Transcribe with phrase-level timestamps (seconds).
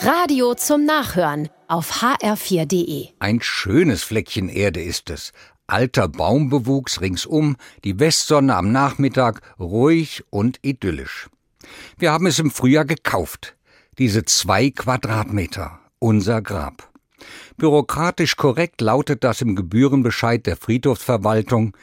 [0.00, 3.08] Radio zum Nachhören auf hr4.de.
[3.18, 5.32] Ein schönes Fleckchen Erde ist es.
[5.66, 11.28] Alter Baumbewuchs ringsum, die Westsonne am Nachmittag, ruhig und idyllisch.
[11.98, 13.56] Wir haben es im Frühjahr gekauft.
[13.98, 15.80] Diese zwei Quadratmeter.
[15.98, 16.92] Unser Grab.
[17.56, 21.76] Bürokratisch korrekt lautet das im Gebührenbescheid der Friedhofsverwaltung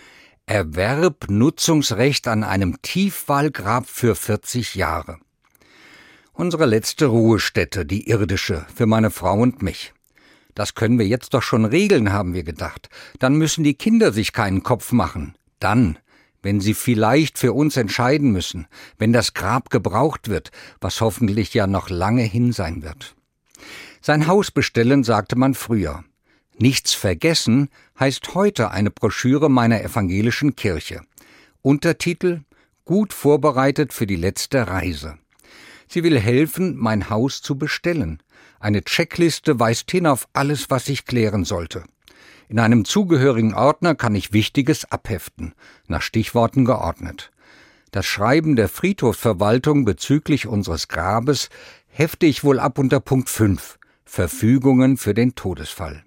[0.45, 5.17] Erwerb Nutzungsrecht an einem Tiefwahlgrab für 40 Jahre.
[6.37, 9.93] Unsere letzte Ruhestätte, die irdische, für meine Frau und mich.
[10.53, 12.89] Das können wir jetzt doch schon regeln, haben wir gedacht.
[13.19, 15.37] Dann müssen die Kinder sich keinen Kopf machen.
[15.59, 15.97] Dann,
[16.41, 20.51] wenn sie vielleicht für uns entscheiden müssen, wenn das Grab gebraucht wird,
[20.81, 23.15] was hoffentlich ja noch lange hin sein wird.
[24.01, 26.03] Sein Haus bestellen, sagte man früher.
[26.57, 30.99] Nichts vergessen heißt heute eine Broschüre meiner evangelischen Kirche.
[31.61, 32.41] Untertitel
[32.83, 35.17] Gut vorbereitet für die letzte Reise.
[35.87, 38.21] Sie will helfen, mein Haus zu bestellen.
[38.59, 41.83] Eine Checkliste weist hin auf alles, was ich klären sollte.
[42.47, 45.53] In einem zugehörigen Ordner kann ich Wichtiges abheften,
[45.87, 47.31] nach Stichworten geordnet.
[47.91, 51.49] Das Schreiben der Friedhofsverwaltung bezüglich unseres Grabes
[51.87, 56.03] hefte ich wohl ab unter Punkt 5, Verfügungen für den Todesfall.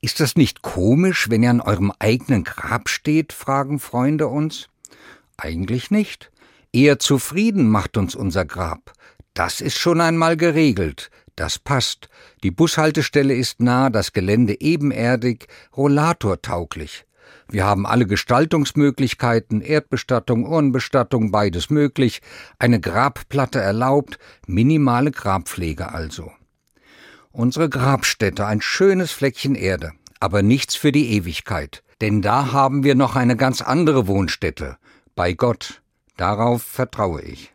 [0.00, 3.32] Ist das nicht komisch, wenn ihr an eurem eigenen Grab steht?
[3.32, 4.68] fragen Freunde uns.
[5.36, 6.30] Eigentlich nicht.
[6.72, 8.92] Eher zufrieden macht uns unser Grab.
[9.34, 11.10] Das ist schon einmal geregelt.
[11.34, 12.08] Das passt.
[12.42, 17.06] Die Bushaltestelle ist nah, das Gelände ebenerdig, rollatortauglich.
[17.48, 22.22] Wir haben alle Gestaltungsmöglichkeiten, Erdbestattung, Urnenbestattung, beides möglich,
[22.58, 26.30] eine Grabplatte erlaubt, minimale Grabpflege also.
[27.32, 32.94] Unsere Grabstätte, ein schönes Fleckchen Erde, aber nichts für die Ewigkeit, denn da haben wir
[32.94, 34.76] noch eine ganz andere Wohnstätte,
[35.16, 35.82] bei Gott,
[36.20, 37.50] Darauf vertraue ich.